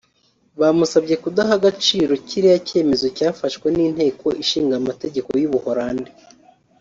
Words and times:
Bamusabye 0.59 1.15
kudaha 1.23 1.51
agaciro 1.59 2.13
kiriya 2.27 2.57
cyemezo 2.67 3.07
cyafashwe 3.17 3.67
n’Inteko 3.75 4.25
Ishinga 4.43 4.73
Amategeko 4.81 5.29
y’u 5.41 5.51
Buholandi 5.53 6.11